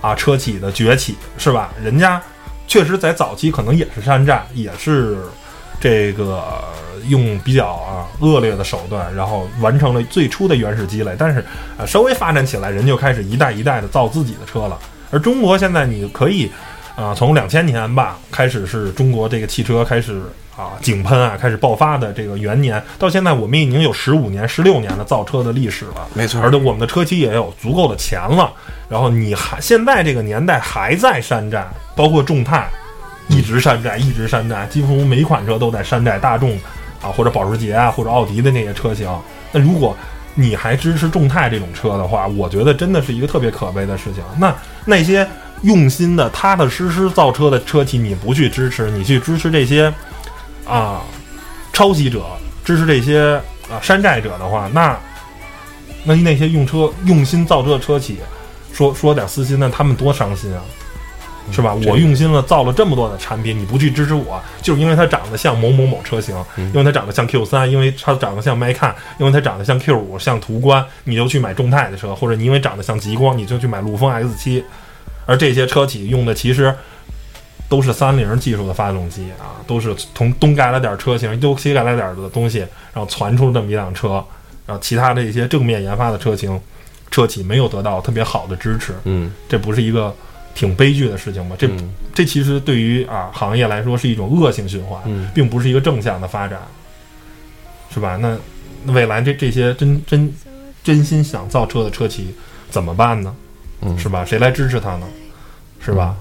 [0.00, 1.72] 啊，车企的崛起是吧？
[1.82, 2.20] 人家
[2.66, 5.18] 确实在早期可能也是山寨，也是
[5.80, 6.44] 这个
[7.08, 11.14] 用比较啊恶劣的手段，然后完成了最初的原始积累。
[11.18, 11.44] 但是
[11.78, 14.78] 啊，稍微发展起来，人就开始一代一代的造自己的车了。
[15.10, 16.50] 而中国现在你可以
[16.98, 20.20] 啊，从两千年吧开始，是中国这个汽车开始。
[20.58, 26.42] 啊，井喷啊，开始爆发的这个元年，到现在我们已经有十五年、十六年的造车的历史了，没错。
[26.42, 28.52] 而且我们的车企也有足够的钱了。
[28.88, 32.68] 然后你还现在这个年代还在山寨，包括众泰，
[33.28, 36.50] 一直山寨，一直山寨，几乎每款车都在山寨大众
[37.00, 39.08] 啊，或者保时捷啊，或者奥迪的那些车型。
[39.52, 39.96] 那如果
[40.34, 44.24] 你还支持众泰这种车的话，我觉得真的是一个特别可悲的事情。
[44.36, 44.52] 那
[44.84, 45.24] 那些
[45.62, 49.92] 用心的、踏踏实实造车的车企，你不去支持，你去支持这些。
[50.66, 51.00] 啊
[51.72, 52.24] 抄袭者，
[52.64, 53.40] 支持这些
[53.70, 54.98] 啊山寨者的话，那
[56.04, 58.18] 那那些用车用心造车的车企，
[58.72, 60.60] 说说点私心，那他们多伤心啊！
[61.50, 61.74] 是吧？
[61.80, 74.62] 这我用心了，造了这么多的产品，你不去支持我，就是因为它长得像某某某车型，因为它长得像 Q 三，因为它长得像迈看，因为它长得像 Q 五，像途观，你就去买众泰的车，或者你因为长得像极光，你就去买陆风 X 七。
[75.28, 76.74] 而这些车企用的其实
[77.68, 82.60] 都是三菱技术的发动机啊，都是从东改了点车型，又西改了点的东西，
[82.94, 84.24] 然后传出这么一辆车，
[84.64, 86.58] 然后其他的一些正面研发的车型，
[87.10, 90.14] 车企没有得到特别好的支持，嗯这不是一个
[90.54, 91.56] 挺悲剧的事情吗？
[91.58, 96.58] 这嗯这其实对于啊行业来说是一种恶性循环，嗯并不是一个正向的发展，
[97.92, 98.16] 是吧？
[98.16, 98.34] 那
[98.82, 100.32] 那未来这这些真真
[100.82, 102.34] 真心想造车的车企
[102.70, 103.34] 怎么办呢？
[103.96, 104.24] 是吧？
[104.24, 105.06] 谁来支持他呢？
[105.80, 106.16] 是吧？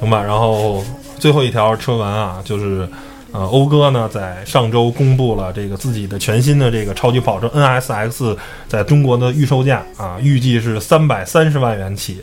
[0.00, 0.22] 行吧。
[0.22, 0.84] 然后
[1.18, 2.88] 最后一条车文啊，就是
[3.32, 8.36] 呃，讴歌呢在上周公布了这个自己的全新的这个超级跑车 NSX
[8.68, 12.22] 在中国的预售价啊，预计是三百三十万元起。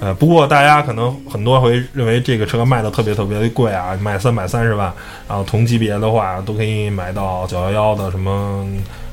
[0.00, 4.92] 呃，不过大家可能很多回认为这个车卖的特别特别贵啊，卖三百三十万，
[5.28, 8.66] 然后同级别的话都可以买到九幺幺的什么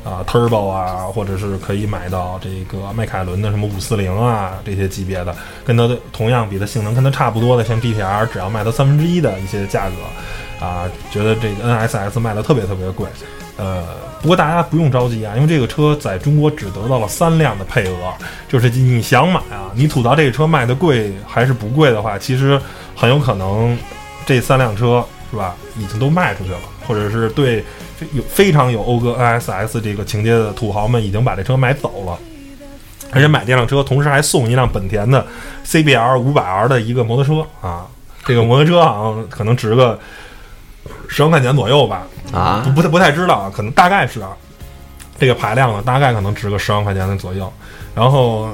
[0.08, 13.06] 啊 Turbo 啊，或者是可以买到这个迈凯伦的什么五四零啊这些级别的，跟它的同样比它性能跟它差不多的，像 GTR 只要卖到三分之一的一些价格啊，觉得这个 NSX 卖的特别特别贵。
[13.58, 13.84] 呃，
[14.22, 18.14] 不过大家不用着急啊，因为这个车在中国只得到了三辆的配额，
[18.48, 22.62] 就是你想买啊，你吐槽这个车卖的贵还是不贵的话，其实
[22.96, 23.76] 很有可能
[24.28, 27.66] 这三辆车是吧，已经都卖出去了，或者是对
[28.14, 32.18] 有非常有讴歌 NSX 这个情节的土豪们已经把这车买走了。
[33.10, 35.26] 而且买这辆车，同时还送一辆本田的
[35.66, 37.88] CBR 五百 R 的一个摩托车啊，
[38.26, 39.98] 这个摩托车好像可能值个
[41.08, 44.36] 十万块钱左右吧，啊不不太不太知道啊，可能大概是啊，
[45.18, 47.52] 这个排量呢，大概可能值个十万块钱的左右。
[47.96, 48.50] 然后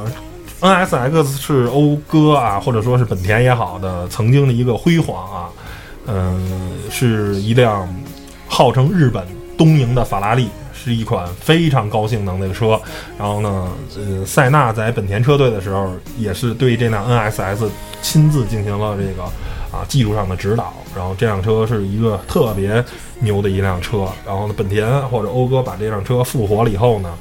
[0.61, 5.49] NSX 是讴歌啊，或者说是本田也好的曾经的一个辉煌啊，
[6.05, 7.91] 嗯、是一辆
[8.53, 9.25] 号称日本
[9.57, 12.79] 东瀛的法拉利，是一款非常高性能的车。
[13.17, 17.67] 然后呢，呃，塞纳在本田车队的时候，也是对这辆 NSX
[18.03, 19.23] 亲自进行了这个
[19.75, 20.71] 啊技术上的指导。
[20.95, 22.85] 然后这辆车是一个特别
[23.21, 24.07] 牛的一辆车。
[24.23, 27.11] 然后呢，本田或者讴歌把这辆车复活了以后呢，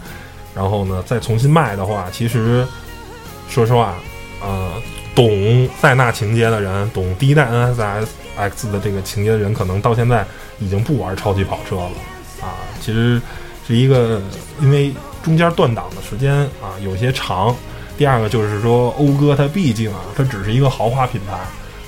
[0.54, 2.62] 然后呢再重新卖的话，其实
[3.48, 3.94] 说实话，
[4.42, 4.70] 呃，
[5.14, 10.26] 懂塞纳情节的人，懂第一代 NSX 的这个情节的人，可能到现在
[10.62, 11.90] 已经不玩超级跑车了
[12.40, 12.54] 啊。
[12.80, 13.20] 其实
[13.66, 14.20] 是一个
[14.60, 17.54] 因为中间断档的时间啊有些长。
[17.98, 21.38] 第二个就是说，讴歌它毕竟啊，它只是一个豪华品牌，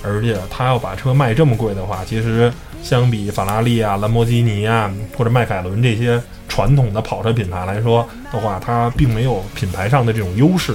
[0.02, 10.74] 而且它要把车卖这么贵的话，其实相比法拉利啊、兰博基尼啊或者迈凯伦这些传统的跑车品牌来说的话，它并没有品牌上的这种优势。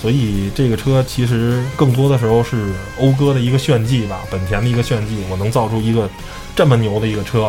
[0.00, 5.22] 所以这个车其实更多的时候是讴歌的一个炫技吧，本田的一个炫技。
[5.28, 6.08] 我能造出一个
[6.56, 7.44] 这么牛的一个车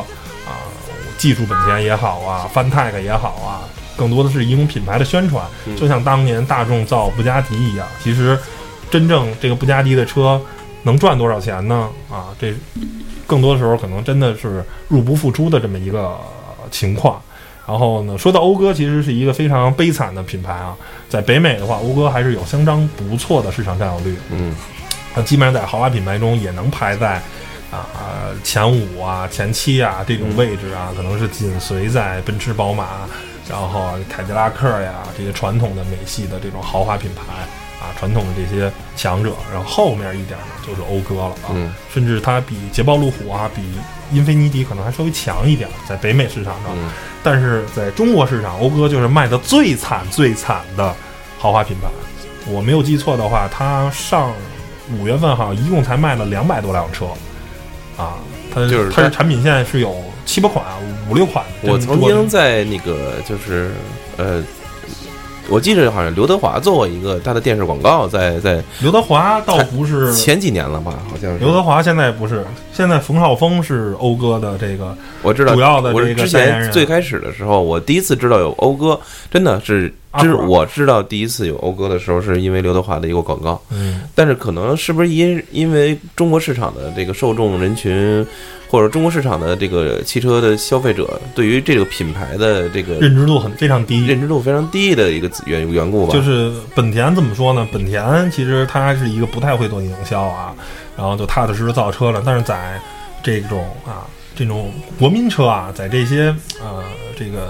[0.46, 0.60] 啊，
[1.18, 3.64] 技术本田也好啊，Fantech 也好啊，
[3.96, 5.46] 更多的是一种品牌的宣传。
[5.78, 8.38] 就像当年大众造布加迪一样，其实
[8.90, 10.42] 真正这个布加迪的车
[10.84, 11.90] 能赚多少钱呢？
[12.10, 12.54] 啊，这
[13.26, 17.22] 更多的时候可能真的是入不敷出的这么一个呃情况。
[17.68, 20.76] 然后呢，说到讴歌，其实是一个非常悲惨的品牌啊。
[21.08, 24.56] 在北美的话，讴歌还是有相当不错的市场占有率，嗯
[25.14, 27.16] 它基本上在豪华品牌中也能排在
[27.70, 33.08] 啊、呃前五啊、前七啊这种位置啊，可能是紧随在奔驰、宝马，
[33.50, 37.22] 然后凯迪拉克呀这些传统的美系的这种豪华品牌
[37.82, 43.62] 啊，传统的这些强者，然后后面一点呢就是讴歌了啊，嗯甚至它比捷豹路虎啊、比
[44.16, 46.72] 英菲尼迪可能还稍微强一点，在北美市场上。
[46.76, 46.90] 嗯
[47.24, 50.92] 但是在中国市场，讴歌就是卖的最惨最惨的
[51.38, 51.88] 豪华品牌。
[52.52, 54.34] 我没有记错的话，它上
[54.98, 57.06] 五月份好像一共才卖了两百多辆车，
[57.96, 58.16] 啊，
[58.52, 60.66] 它就是它它是产品线是有七八款、
[61.08, 61.46] 五六款。
[61.62, 63.72] 我曾经在那个就是
[64.18, 64.44] 呃，
[65.52, 71.40] 我记着好像刘德华做过一个他的电视广告在，在刘德华倒不是前几年了吧，好像是。
[71.40, 76.64] 刘德华现在不是，现在冯绍峰是讴歌的这个我知道主要的我之这个代言人。
[76.64, 78.98] 前最开始的时候，我第一次知道有讴歌，
[79.30, 83.62] 真的是知阿普我知道第一次有讴歌的时候，是因为刘德华的一个广告。
[83.70, 88.26] 嗯但是可能是不是因因为中国市场的这个受众人群，
[88.70, 96.14] 或者中国市场的这个汽车的消费者对于这个品牌的这个认知度很非常低，认知度非常低的一个缘缘故吧？
[96.14, 97.68] 就是本田怎么说呢？
[97.72, 100.54] 本田其实它是一个不太会做营销啊，
[100.98, 102.22] 然后就踏踏实实造车了。
[102.26, 102.80] 但是在
[103.24, 106.84] 这种啊这种国民车啊，在这些呃
[107.18, 107.48] 这个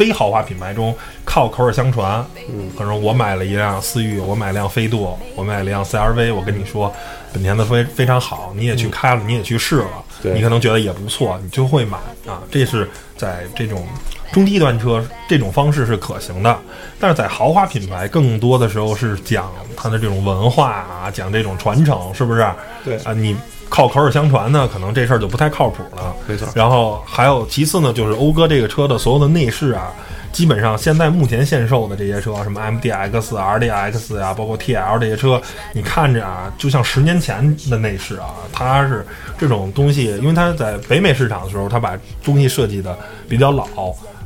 [0.00, 2.24] 非豪华品牌中靠口耳相传。
[2.48, 6.90] 嗯，可能我买了一辆思域，我买辆飞度，我买了一辆 CRV，我跟你说，
[7.34, 12.40] 本田的非非常好，你也去开了，你也去试了，对你可能觉得也不错，你就会买啊。
[12.50, 13.86] 这是在这种
[14.32, 16.58] 中低端车这种方式是可行的，
[16.98, 22.50] 但是在豪华品牌更多的时候是讲它的这种文化啊，讲这种传承，是不是？
[22.82, 23.36] 对啊，你
[23.70, 26.14] 靠口耳相传呢，可能这事儿就不太靠谱了。
[26.26, 26.46] 没错。
[26.54, 29.92] 然后还有其次呢，就是讴歌这个车的所有的内饰啊，
[30.32, 35.40] 基本上现在目前现售的这些车，什么 MDX、RDX 呀、包括 TL 这些车，
[35.72, 39.06] 你看着啊，就像十年前的内饰啊，它是
[39.38, 43.64] 这种东西，因为它在北美市场的时候，它把东西设计的比较老，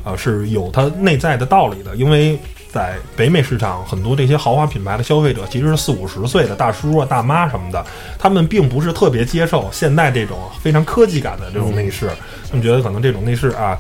[0.03, 2.39] 啊，是有它内在的道理的，因为。
[2.75, 7.87] 在北美市场，很多这些豪华品牌的消费者其实是四五十岁的大叔啊、大妈什么的，
[8.19, 12.11] 他们并不是特别接受现在这种非常科技感的这种内饰，
[12.51, 13.79] 他们觉得可能这种内饰啊，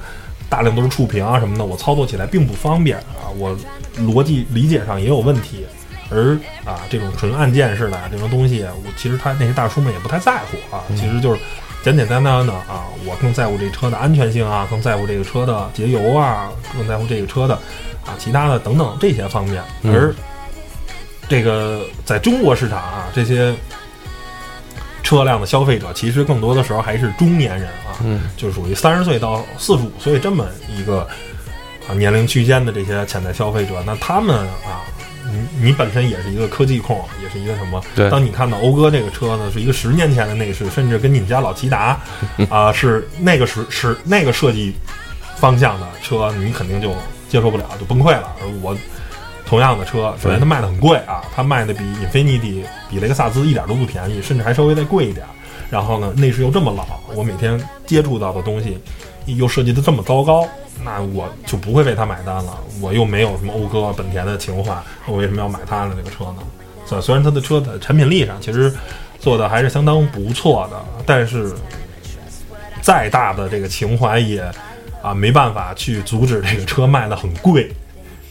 [0.48, 2.96] 大量都是触屏啊什么的，我操作起来并不方便。
[2.98, 3.57] 啊，我
[3.98, 5.66] 逻辑理解上也有问题。
[6.11, 11.40] 而啊，这种纯按键式的这种东西，我其实他那些大叔们也不太在乎啊，其实就是
[11.83, 17.59] 简简单单的啊，我更在乎这车的安全性啊，更在乎这个车的节油啊，更在乎这个车的
[18.06, 19.62] 啊其他的等等这些方面。
[19.84, 20.14] 而
[21.28, 23.54] 这个在中国市场啊，这些
[25.02, 31.06] 车辆的消费者其实更多的时候还是中年人啊，嗯，就属于三十岁到四十五岁这么一个
[31.88, 34.36] 啊年龄区间的这些潜在消费者，那他们
[34.66, 34.84] 啊，
[35.30, 37.82] 你你本身也是一个科技控，也是一个什么？
[37.94, 41.98] 对当你看到讴歌这个车呢，是一个十年前的内饰，甚至跟你们家老骐达
[42.50, 44.74] 啊、是那个时是那个设计
[45.36, 46.94] 方向的车，你肯定就
[47.34, 48.30] 接受不了，就崩溃了。
[48.62, 48.76] 我
[49.44, 55.26] 同样的车，首先它卖的很贵啊，它卖的比英菲尼迪、比雷克萨斯一点都不便宜，甚至还稍微再贵一点。
[55.68, 58.78] 然后呢，内饰又这么老，我每天接触到的东西
[59.26, 60.46] 又设计的这么糟糕，
[60.84, 62.56] 那我就不会为它买单了。
[62.80, 64.72] 我又没有什么讴歌、本田的情怀，
[65.06, 66.36] 我为什么要买它的这个车呢？
[66.86, 68.72] 虽虽然它的车的产品力上其实
[69.18, 71.52] 做的还是相当不错的，但是
[72.80, 74.48] 再大的这个情怀也
[75.04, 77.70] 啊没办法去阻止这个车卖的很贵，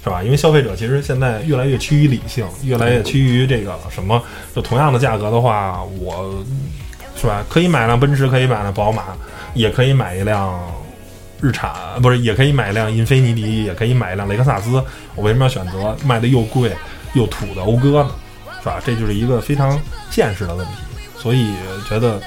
[0.04, 0.24] 是吧？
[0.24, 4.20] 因为消费者其实现在越来越趋于理性，越来越趋于这个什么，
[4.56, 6.44] 就同样的价格的话，我
[7.16, 7.46] 是吧？
[7.48, 9.04] 可以买辆奔驰，可以买辆宝马，
[9.54, 10.60] 也可以买一辆
[11.40, 14.84] 日产，不是，也可以买一辆英菲尼迪，也可以买一辆雷克萨斯。
[15.14, 16.72] 我为什么要选择卖的又贵
[17.14, 18.12] 又土的讴歌呢？
[18.62, 18.82] 是吧？
[18.84, 20.74] 这就是一个非常现实的问题。
[21.16, 21.54] 所以
[21.88, 22.20] 觉得，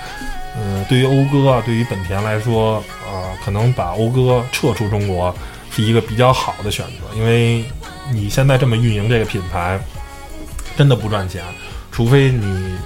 [0.59, 5.35] 呃，对于讴歌啊，对于本田来说，呃，可能把讴歌撤出中国
[5.71, 7.63] 是一个比较好的选择，因为
[8.11, 9.79] 你现在这么运营这个品牌，
[10.77, 11.45] 真的不赚钱，
[11.93, 12.77] 除非你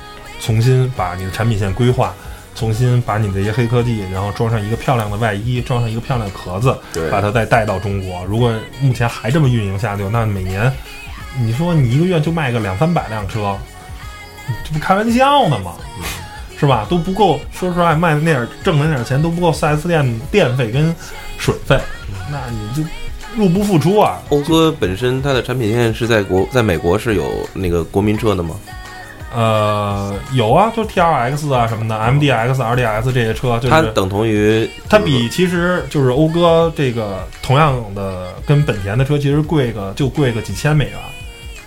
[0.40, 2.12] 重新把你的产品线规划，
[2.56, 8.24] 重新把你的一些黑科技，然后装上一个漂亮的外衣，装上一个漂亮的壳子，对把它再带到中国。
[8.24, 10.72] 如果目前还这么运营下去，那每年
[11.38, 13.56] 你说你一个月就卖个两三百辆车，
[14.64, 15.74] 这不开玩笑呢吗？
[16.60, 16.86] 是吧？
[16.90, 20.94] 都不够，说实话，卖的那点儿挣的那点儿钱都不够 4S 店电费跟
[21.38, 21.80] 水费，
[22.30, 22.86] 那你就
[23.34, 24.20] 入不敷出啊。
[24.28, 28.56] 讴歌本身它的产品线是在国，在美国是有那个国民车的吗？
[29.34, 40.98] 呃，有啊，就 T R X 啊什么的，M D X、R D X 这些车，就是它等同于它比其实就是讴歌这个同样的跟本田的车其实贵个就贵个几千美元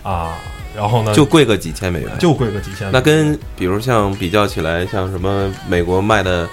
[0.04, 0.38] 啊，
[0.76, 1.14] 然后呢？
[1.14, 6.48] 就贵个几千美元，就贵个几千美元，那跟比如像比较起来，像什么美国卖的，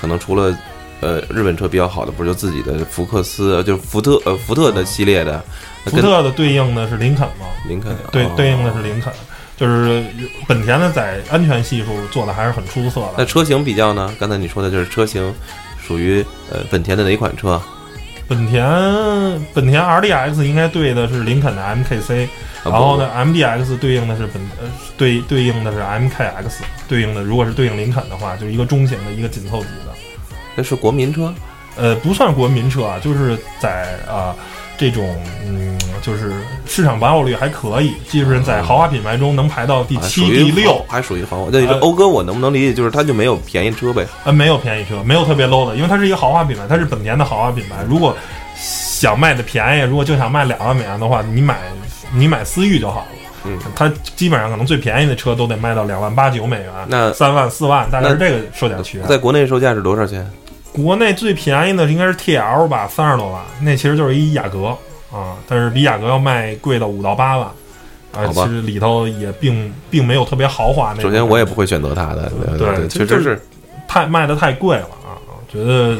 [0.00, 0.56] 可能除了
[1.00, 5.42] 呃日本车比较好的，不是就自己的福克斯，呃就是福特呃福特的系列的，
[5.86, 9.12] 福特的对应的是林肯吗，林肯对哦对应的是林肯，
[9.56, 10.04] 就是
[10.46, 13.14] 本田的在安全系数做的还是很出色的。
[13.18, 14.14] 那车型比较呢？
[14.18, 15.34] 刚才你说的就是车型
[15.84, 17.60] 属于呃本田的哪款车？
[18.26, 18.64] 本田
[19.52, 22.30] 本田 R D X 应该对的是林肯的 M K C，啊
[22.64, 29.92] 然后呢 M D X 对应的是本呃对对应的是 M K X，对应的如果是对应林肯的话，就是一个中型的一个紧凑级的。
[30.56, 31.34] 那是国民车，
[31.76, 34.34] 呃，不算国民车啊，就是在啊、
[34.78, 36.32] 这种嗯，就是
[36.64, 41.50] 市场保有率还可以，基本上在豪华品牌中能排到第七、第六，还属于豪华。
[41.52, 44.06] 那你说呃讴歌，我能不能理解就是它就没有便宜车呗？
[44.24, 47.84] 呃，没有便宜车，没有特别 low 的，因为它是一个豪华品牌，它是本田的豪华品牌。
[47.88, 48.16] 如果
[48.56, 51.58] 想卖的便宜，如果就想卖两万美元的话，你买
[52.14, 53.06] 你买思域就好了。
[53.44, 59.06] 嗯，它基本上可能最便宜的车都得卖到两万八九美元，那三万四万，大概是这个售价区间。
[59.06, 60.30] 在国内售价是多少钱？
[60.72, 64.68] 国内最便宜的应该是 TL 吧，三十多万，那其实就是一雅阁
[65.12, 67.48] 啊，但是比雅阁要卖贵到五到八万。
[68.12, 71.10] 啊，其实里头也并并没有特别豪华那种。
[71.10, 73.40] 首先我也不会选择它的，对对对，就就是确实是。
[73.86, 75.18] 太卖的太贵了啊，
[75.52, 75.96] 觉得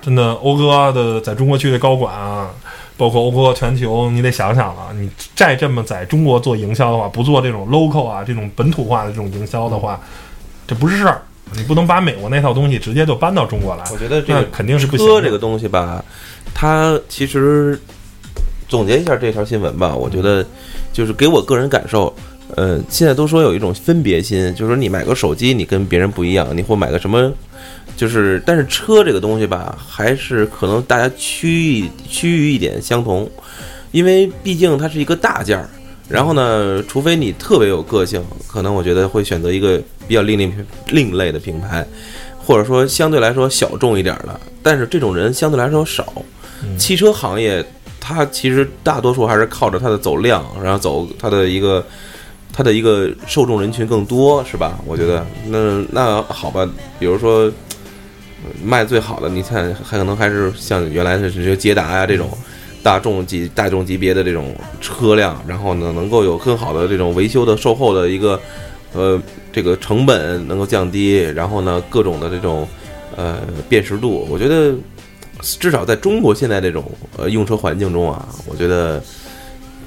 [0.00, 2.50] 真的欧哥的在中国区的高管啊，
[2.96, 10.00] 包括欧哥全球，你得想想了，你再这么在中国做营销的话，不做这种 local 啊这种本土化的这种营销的话，
[10.66, 11.22] 这不是事儿。
[11.56, 15.12] 你不能把美国那套东西直接就搬到中国来，我觉得这个肯定是不行的。
[15.12, 16.02] 车这个东西吧，
[16.54, 17.78] 它其实
[18.66, 20.44] 总结一下这条新闻吧，我觉得
[20.92, 22.12] 就是给我个人感受，
[22.56, 27.30] 呃，现在都说有一种分别心，就是说你买个手机，你跟别人不一样，你或买个什么，
[27.96, 33.30] 就是但是车这个东西吧，还是可能大家趋于趋于一点相同，
[33.92, 35.68] 因为毕竟它是一个大件儿。
[36.06, 40.52] 然后呢，除非你特别有个性，可能我觉得会选择一个比较另类
[40.88, 41.86] 另类的品牌，
[42.38, 44.38] 或者说相对来说小众一点的。
[44.62, 46.12] 但是这种人相对来说少。
[46.78, 47.64] 汽车行业
[48.00, 51.84] 它其实大多数还是靠着它的走量，然后走它的一个
[52.52, 54.78] 它的一个受众人群更多，是吧？
[54.86, 56.68] 我觉得那那好吧，
[56.98, 57.50] 比如说
[58.62, 62.30] 卖最好的，你看还可能还是像原来的这些捷达呀这种。
[62.84, 68.38] 大众级、大众级别的这种车辆，然后呢，能够有更好的这种维修的售后的一个，
[68.92, 69.18] 呃，
[69.50, 72.68] 这个成本能够降低，然后呢，各种的这种
[73.16, 73.40] 呃
[73.70, 74.74] 辨识度，我觉得
[75.58, 76.84] 至少在中国现在这种
[77.16, 79.02] 呃用车环境中啊，我觉得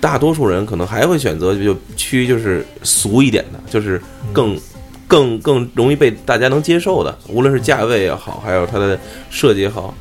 [0.01, 4.01] 大多数人可能还会选择就趋就是俗一点的，就是
[4.33, 4.59] 更
[5.07, 8.99] 更更容易被大家能接受的，无论是价位也好，还有它的
[9.29, 9.93] 设计也好，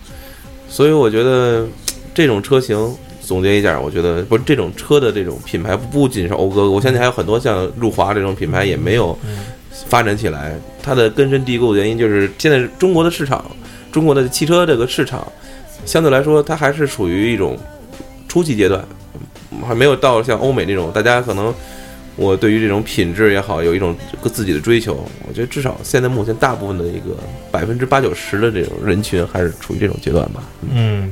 [0.69, 1.67] 所以我觉得。
[2.17, 9.15] 这种车型总结一下，我觉得不是这种车的这种品牌，不仅是讴歌，我相信还有很多像路华这种品牌也没有
[9.87, 10.59] 发展起来。
[10.83, 13.45] 它的根深蒂固的原因就是现在中国的市场，
[13.93, 15.31] 中国的汽车这个市场
[15.85, 17.55] 相对来说它还是属于一种
[18.27, 18.83] 初级阶段，
[19.69, 20.91] 还没有到像欧美那种。
[20.91, 21.55] 大家可能
[22.17, 23.95] 我对于这种品质也好，有一种
[24.33, 25.07] 自己的追求。
[25.29, 27.17] 我觉得至少现在目前大部分的一个
[27.51, 30.43] 百分之八九十的这种人群还是处于这种阶段吧。
[30.71, 31.11] 嗯。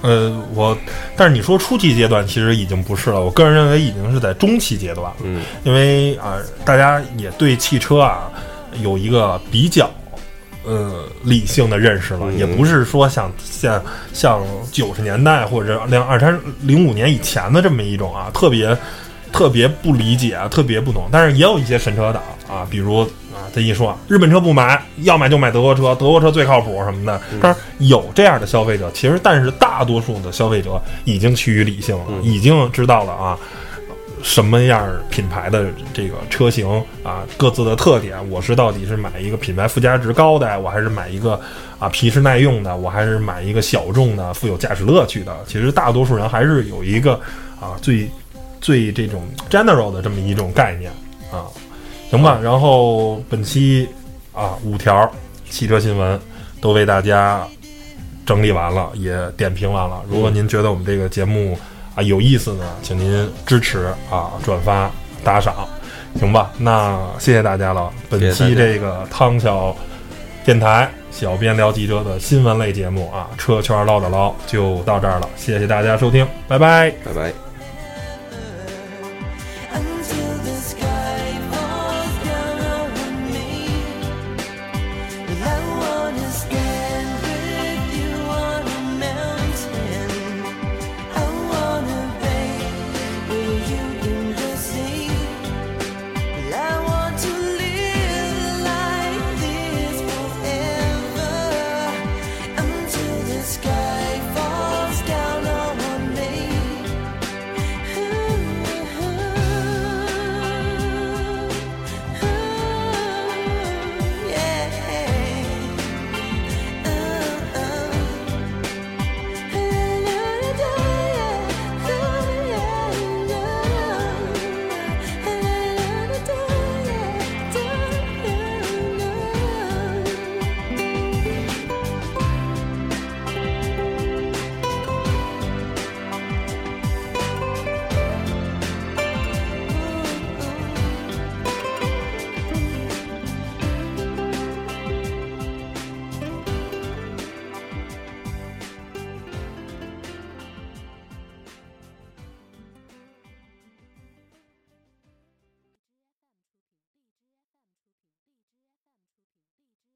[0.00, 0.76] 呃，我，
[1.16, 5.16] 但是你说初期阶段其实已经不是了，我个人认为已经是在中期阶段了。
[5.22, 8.30] 嗯，因为啊，大家也对汽车啊
[8.82, 9.90] 有一个比较
[10.62, 18.76] 呃理性的认识了，也不是说像像像九十年代或者两二三零五年以前的这么一种啊特别
[19.34, 21.08] 特别不理解啊，特别不懂。
[21.10, 23.42] 但是也有一些神车党啊，比如啊。
[23.52, 27.20] 他一说日本车不买，要买就买德国车，德国车最靠谱什么的。
[27.40, 33.38] 但是有这样的消费者，其实但是大多数的消费者已经趋于理性了，已经知道了啊，
[34.24, 36.68] 什么样品牌的这个车型
[37.04, 38.18] 啊，各自的特点。
[38.28, 41.40] 我是到底是买一个品牌附加值高的，我还是买一个
[41.78, 45.36] 啊皮实耐用的，我还是买一个小众的、富有驾驶乐趣的？
[45.46, 47.14] 其实大多数人还是有一个
[47.60, 48.10] 啊最
[48.64, 50.90] 最这种 general 的这么一种概念
[51.30, 51.44] 啊。
[52.10, 53.86] 行吧，然后本期
[54.32, 55.10] 啊五条
[55.50, 56.18] 汽车新闻
[56.62, 57.46] 都为大家
[58.24, 60.02] 整理完了，也点评完了。
[60.08, 61.58] 如果您觉得我们这个节目
[61.94, 64.90] 啊有意思呢，请您支持啊转发
[65.22, 65.68] 打赏，
[66.18, 66.50] 行吧？
[66.56, 67.90] 那谢谢大家了。
[68.08, 69.76] 本期这个汤小
[70.44, 75.28] 电台小编聊汽车的新闻类节目啊，车圈唠叨唠就到这儿了。
[75.36, 77.43] 谢谢大家收听，拜拜，拜拜。